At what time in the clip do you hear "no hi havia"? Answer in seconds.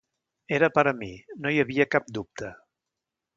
1.43-1.87